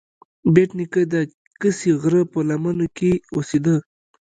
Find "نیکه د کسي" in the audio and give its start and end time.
0.79-1.89